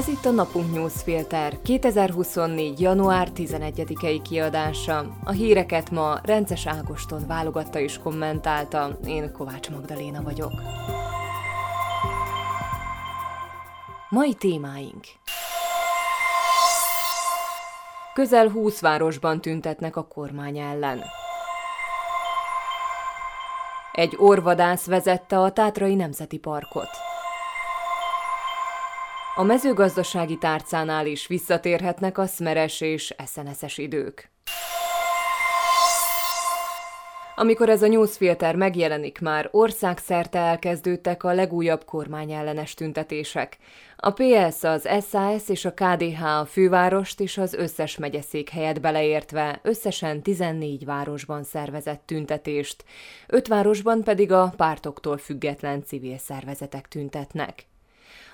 [0.00, 2.80] Ez itt a Napunk Newsfilter 2024.
[2.80, 5.16] január 11-i kiadása.
[5.24, 10.52] A híreket ma Rences Ágoston válogatta és kommentálta, én Kovács Magdaléna vagyok.
[14.08, 15.04] Mai témáink
[18.14, 21.02] Közel 20 városban tüntetnek a kormány ellen.
[23.92, 27.09] Egy orvadász vezette a Tátrai Nemzeti Parkot.
[29.40, 34.30] A mezőgazdasági tárcánál is visszatérhetnek a szmeres és eszeneszes idők.
[37.34, 43.58] Amikor ez a newsfilter megjelenik, már országszerte elkezdődtek a legújabb kormányellenes tüntetések.
[43.96, 50.22] A PS, az SAS és a KDH a fővárost és az összes megyeszékhelyet beleértve összesen
[50.22, 52.84] 14 városban szervezett tüntetést,
[53.26, 57.68] öt városban pedig a pártoktól független civil szervezetek tüntetnek.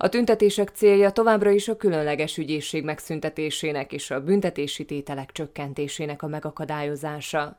[0.00, 6.26] A tüntetések célja továbbra is a különleges ügyészség megszüntetésének és a büntetési tételek csökkentésének a
[6.26, 7.58] megakadályozása.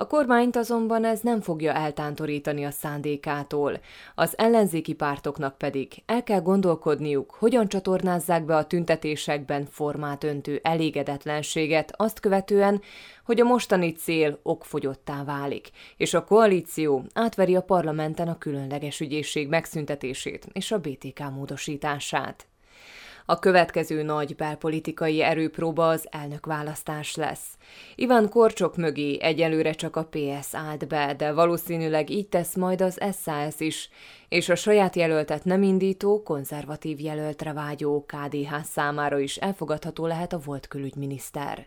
[0.00, 3.80] A kormányt azonban ez nem fogja eltántorítani a szándékától,
[4.14, 11.92] az ellenzéki pártoknak pedig el kell gondolkodniuk, hogyan csatornázzák be a tüntetésekben formát öntő elégedetlenséget
[11.96, 12.82] azt követően,
[13.24, 19.48] hogy a mostani cél okfogyottá válik, és a koalíció átveri a parlamenten a különleges ügyészség
[19.48, 22.46] megszüntetését és a BTK módosítását.
[23.30, 27.56] A következő nagy belpolitikai erőpróba az elnökválasztás lesz.
[27.94, 32.98] Ivan Korcsok mögé egyelőre csak a PS állt be, de valószínűleg így tesz majd az
[33.22, 33.90] SAS is,
[34.28, 40.40] és a saját jelöltet nem indító, konzervatív jelöltre vágyó KDH számára is elfogadható lehet a
[40.44, 41.66] volt külügyminiszter.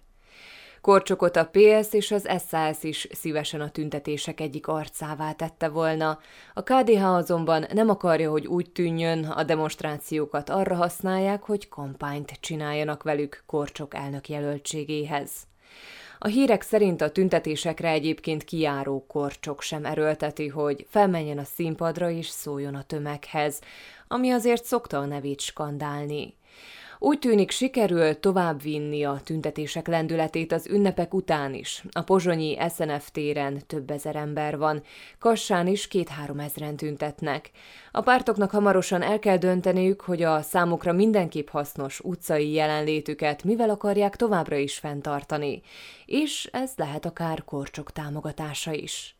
[0.82, 6.20] Korcsokot a PS és az SAS is szívesen a tüntetések egyik arcává tette volna.
[6.54, 13.04] A KDH azonban nem akarja, hogy úgy tűnjön, a demonstrációkat arra használják, hogy kampányt csináljanak
[13.04, 15.32] velük Korcsok elnök jelöltségéhez.
[16.20, 22.28] A hírek szerint a tüntetésekre egyébként kiáró korcsok sem erőlteti, hogy felmenjen a színpadra és
[22.28, 23.60] szóljon a tömeghez,
[24.08, 26.34] ami azért szokta a nevét skandálni.
[27.04, 31.84] Úgy tűnik sikerül továbbvinni a tüntetések lendületét az ünnepek után is.
[31.92, 34.84] A pozsonyi SNF téren több ezer ember van,
[35.20, 37.52] Kassán is két-három ezren tüntetnek.
[37.92, 44.16] A pártoknak hamarosan el kell dönteniük, hogy a számukra mindenképp hasznos utcai jelenlétüket mivel akarják
[44.16, 45.61] továbbra is fenntartani,
[46.06, 49.16] és ez lehet akár korcsok támogatása is.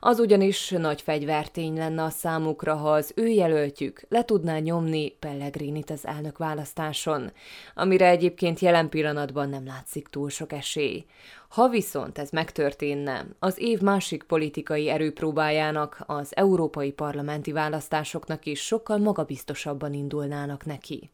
[0.00, 5.90] Az ugyanis nagy fegyvertény lenne a számukra, ha az ő jelöltjük le tudná nyomni Pellegrinit
[5.90, 7.32] az elnök választáson,
[7.74, 11.04] amire egyébként jelen pillanatban nem látszik túl sok esély.
[11.48, 18.98] Ha viszont ez megtörténne, az év másik politikai erőpróbájának, az európai parlamenti választásoknak is sokkal
[18.98, 21.10] magabiztosabban indulnának neki.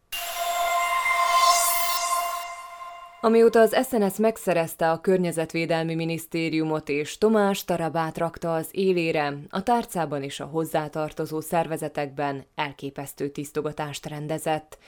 [3.25, 10.23] Amióta az SNS megszerezte a Környezetvédelmi Minisztériumot és Tomás Tarabát rakta az élére, a tárcában
[10.23, 14.79] és a hozzátartozó szervezetekben elképesztő tisztogatást rendezett.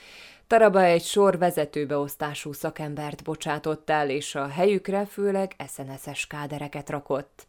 [0.47, 7.47] Taraba egy sor vezetőbeosztású szakembert bocsátott el, és a helyükre főleg SNS-es kádereket rakott.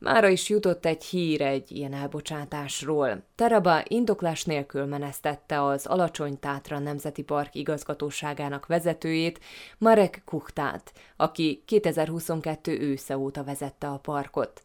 [0.00, 3.22] Mára is jutott egy hír egy ilyen elbocsátásról.
[3.34, 9.40] Teraba indoklás nélkül menesztette az Alacsony Tátra Nemzeti Park igazgatóságának vezetőjét,
[9.78, 14.62] Marek Kuchtát, aki 2022 ősze óta vezette a parkot.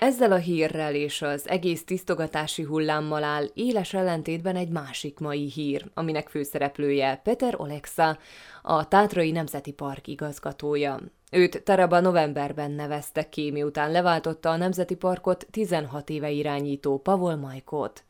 [0.00, 5.90] Ezzel a hírrel és az egész tisztogatási hullámmal áll éles ellentétben egy másik mai hír,
[5.94, 8.18] aminek főszereplője Peter Olexa,
[8.62, 11.00] a Tátrai Nemzeti Park igazgatója.
[11.34, 18.04] Őt Taraba novemberben nevezte ki, miután leváltotta a Nemzeti Parkot 16 éve irányító Pavol Majkot.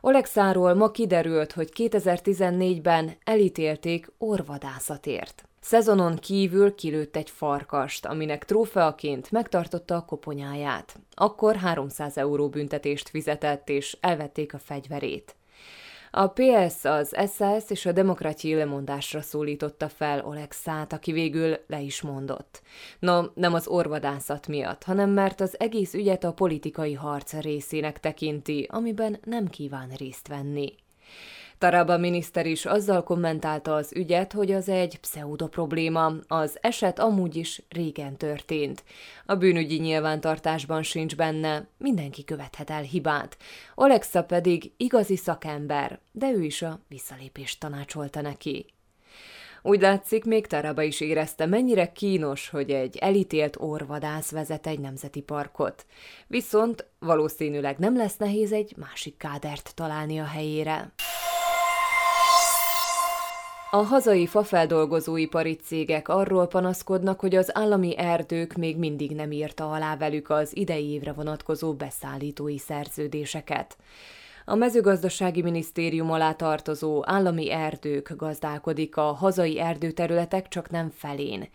[0.00, 5.44] Olexáról ma kiderült, hogy 2014-ben elítélték orvadászatért.
[5.60, 10.96] Szezonon kívül kilőtt egy farkast, aminek trófeaként megtartotta a koponyáját.
[11.14, 15.34] Akkor 300 euró büntetést fizetett, és elvették a fegyverét.
[16.10, 22.02] A PS, az SS és a Demokratyi lemondásra szólította fel Olexát, aki végül le is
[22.02, 22.62] mondott.
[22.98, 28.66] No, nem az orvadászat miatt, hanem mert az egész ügyet a politikai harc részének tekinti,
[28.70, 30.74] amiben nem kíván részt venni.
[31.58, 37.36] Taraba miniszter is azzal kommentálta az ügyet, hogy az egy pseudo probléma, az eset amúgy
[37.36, 38.84] is régen történt.
[39.26, 43.36] A bűnügyi nyilvántartásban sincs benne, mindenki követhet el hibát.
[43.74, 48.66] Alexa pedig igazi szakember, de ő is a visszalépést tanácsolta neki.
[49.62, 55.20] Úgy látszik, még Taraba is érezte, mennyire kínos, hogy egy elítélt orvadász vezet egy nemzeti
[55.20, 55.86] parkot.
[56.26, 60.92] Viszont valószínűleg nem lesz nehéz egy másik kádert találni a helyére.
[63.76, 69.96] A hazai fafeldolgozóipari cégek arról panaszkodnak, hogy az állami erdők még mindig nem írta alá
[69.96, 73.76] velük az idei évre vonatkozó beszállítói szerződéseket.
[74.44, 81.48] A mezőgazdasági minisztérium alá tartozó állami erdők gazdálkodik a hazai erdőterületek csak nem felén.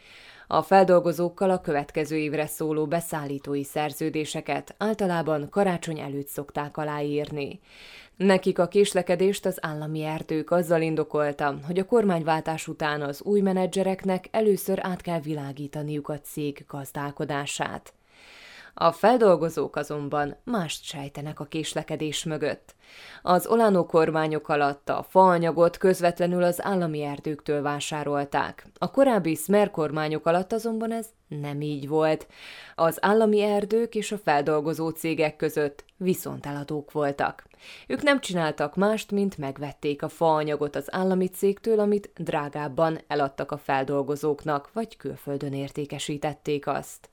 [0.53, 7.59] A feldolgozókkal a következő évre szóló beszállítói szerződéseket általában karácsony előtt szokták aláírni.
[8.15, 14.27] Nekik a késlekedést az állami erdők azzal indokolta, hogy a kormányváltás után az új menedzsereknek
[14.31, 17.93] először át kell világítaniuk a cég gazdálkodását.
[18.73, 22.75] A feldolgozók azonban mást sejtenek a késlekedés mögött.
[23.21, 28.67] Az Olánó kormányok alatt a faanyagot közvetlenül az állami erdőktől vásárolták.
[28.77, 32.27] A korábbi Smer kormányok alatt azonban ez nem így volt.
[32.75, 37.43] Az állami erdők és a feldolgozó cégek között viszonteladók voltak.
[37.87, 43.57] Ők nem csináltak mást, mint megvették a faanyagot az állami cégtől, amit drágábban eladtak a
[43.57, 47.09] feldolgozóknak, vagy külföldön értékesítették azt.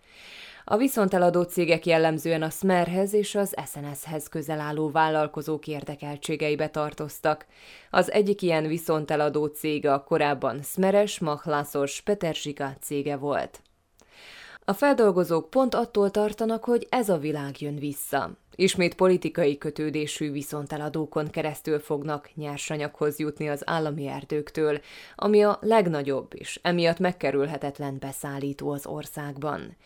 [0.70, 7.47] A viszonteladó cégek jellemzően a Smerhez és az SNS-hez közel álló vállalkozók érdekeltségeibe tartoztak.
[7.91, 13.61] Az egyik ilyen viszonteladó cége a korábban Smeres Machlászos Peterzsika cége volt.
[14.65, 18.31] A feldolgozók pont attól tartanak, hogy ez a világ jön vissza.
[18.60, 24.81] Ismét politikai kötődésű viszonteladókon keresztül fognak nyersanyaghoz jutni az állami erdőktől,
[25.16, 29.76] ami a legnagyobb és emiatt megkerülhetetlen beszállító az országban.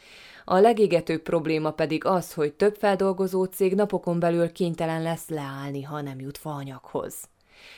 [0.45, 6.01] A legégetőbb probléma pedig az, hogy több feldolgozó cég napokon belül kénytelen lesz leállni, ha
[6.01, 7.15] nem jut faanyaghoz.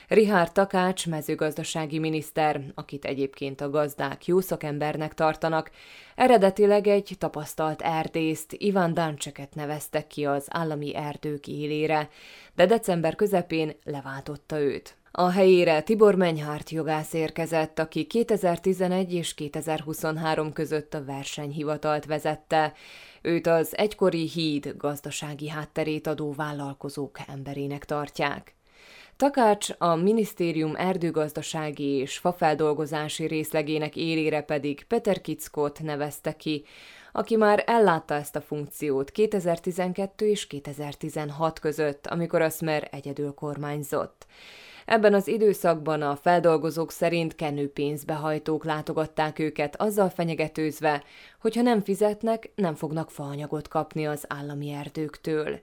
[0.08, 5.70] Rihár Takács, mezőgazdasági miniszter, akit egyébként a gazdák jó szakembernek tartanak,
[6.14, 12.08] eredetileg egy tapasztalt erdészt, Ivan Dancseket neveztek ki az állami erdők élére,
[12.54, 14.96] de december közepén leváltotta őt.
[15.16, 22.72] A helyére Tibor Menyhárt jogász érkezett, aki 2011 és 2023 között a versenyhivatalt vezette.
[23.22, 28.54] Őt az egykori híd gazdasági hátterét adó vállalkozók emberének tartják.
[29.16, 36.64] Takács a minisztérium erdőgazdasági és fafeldolgozási részlegének élére pedig Peter Kickot nevezte ki,
[37.12, 44.26] aki már ellátta ezt a funkciót 2012 és 2016 között, amikor a Smer egyedül kormányzott.
[44.84, 51.02] Ebben az időszakban a feldolgozók szerint kenőpénzbehajtók látogatták őket, azzal fenyegetőzve,
[51.40, 55.60] hogy ha nem fizetnek, nem fognak faanyagot kapni az állami erdőktől.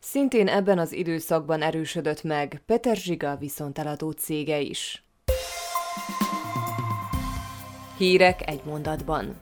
[0.00, 5.04] Szintén ebben az időszakban erősödött meg Peter Zsiga viszonteladó cége is.
[7.96, 9.40] Hírek egy mondatban.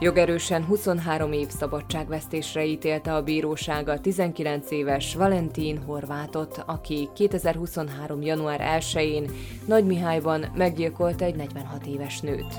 [0.00, 8.22] Jogerősen 23 év szabadságvesztésre ítélte a bíróság a 19 éves Valentin Horvátot, aki 2023.
[8.22, 9.30] január 1-én
[9.66, 12.54] Nagymihályban meggyilkolt egy 46 éves nőt.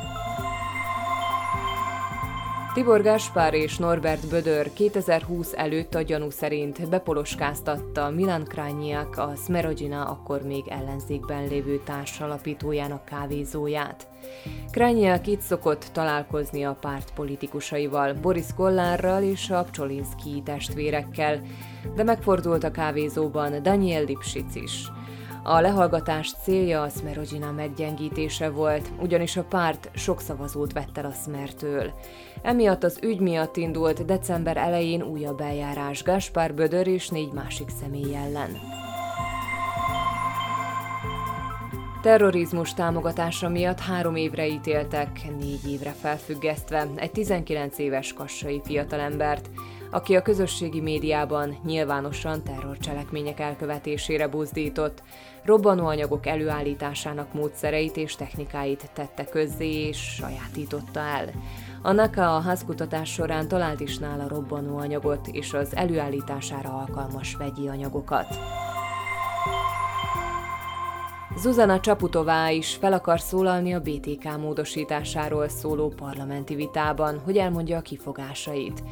[2.77, 10.03] Tibor Gáspár és Norbert Bödör 2020 előtt a gyanú szerint bepoloskáztatta Milan Krányiak a Smerodina
[10.03, 14.07] akkor még ellenzékben lévő társalapítójának kávézóját.
[14.71, 21.41] Krányiak itt szokott találkozni a párt politikusaival, Boris Kollárral és a Pcsolinszki testvérekkel,
[21.95, 24.87] de megfordult a kávézóban Daniel Lipsic is–
[25.49, 31.11] a lehallgatás célja a Smerogina meggyengítése volt, ugyanis a párt sok szavazót vett el a
[31.11, 31.93] Smertől.
[32.41, 38.15] Emiatt az ügy miatt indult december elején újabb eljárás Gaspár Bödör és négy másik személy
[38.15, 38.57] ellen.
[42.01, 49.49] Terrorizmus támogatása miatt három évre ítéltek, négy évre felfüggesztve egy 19 éves kassai fiatalembert,
[49.91, 55.03] aki a közösségi médiában nyilvánosan terrorcselekmények elkövetésére buzdított,
[55.43, 61.29] robbanóanyagok előállításának módszereit és technikáit tette közzé és sajátította el.
[61.81, 68.27] A NAKA a házkutatás során talált is nála robbanóanyagot és az előállítására alkalmas vegyi anyagokat.
[71.37, 77.81] Zuzana Csaputová is fel akar szólalni a BTK módosításáról szóló parlamenti vitában, hogy elmondja a
[77.81, 78.83] kifogásait.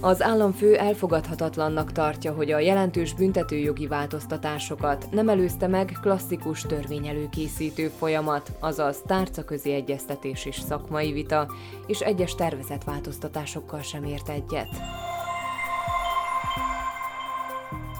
[0.00, 8.52] Az államfő elfogadhatatlannak tartja, hogy a jelentős büntetőjogi változtatásokat nem előzte meg klasszikus törvényelőkészítő folyamat,
[8.60, 11.52] azaz tárcaközi egyeztetés és szakmai vita,
[11.86, 14.68] és egyes tervezett változtatásokkal sem ért egyet.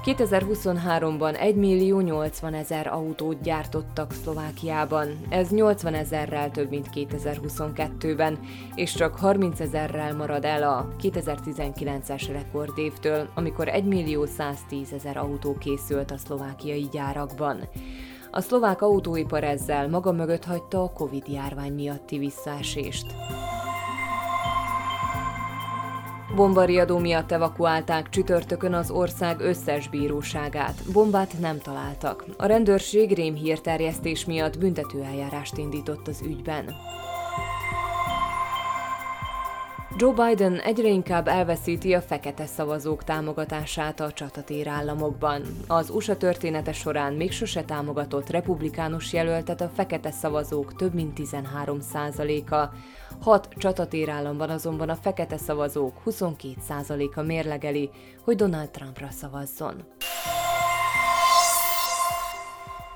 [0.04, 8.38] 2023-ban 1 millió 80 ezer autót gyártottak Szlovákiában, ez 80 ezerrel több, mint 2022-ben,
[8.74, 15.56] és csak 30 ezerrel marad el a 2019-es rekordévtől, amikor 1 millió 110 ezer autó
[15.58, 17.68] készült a szlovákiai gyárakban.
[18.30, 23.06] A szlovák autóipar ezzel maga mögött hagyta a Covid-járvány miatti visszaesést.
[26.34, 30.74] Bombariadó miatt evakuálták csütörtökön az ország összes bíróságát.
[30.92, 32.24] Bombát nem találtak.
[32.36, 36.64] A rendőrség rémhírterjesztés miatt büntetőeljárást indított az ügyben.
[39.96, 45.42] Joe Biden egyre inkább elveszíti a fekete szavazók támogatását a csatatér államokban.
[45.66, 51.78] Az USA története során még sose támogatott republikánus jelöltet a fekete szavazók több mint 13
[52.50, 52.70] a
[53.20, 57.90] Hat csatatér államban azonban a fekete szavazók 22 a mérlegeli,
[58.24, 59.84] hogy Donald Trumpra szavazzon.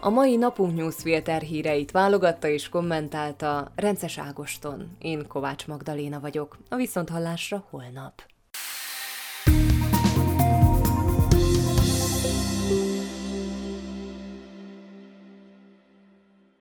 [0.00, 4.96] A mai napunk newsfilter híreit válogatta és kommentálta Rences Ágoston.
[4.98, 6.58] Én Kovács Magdaléna vagyok.
[6.68, 8.22] A viszonthallásra holnap.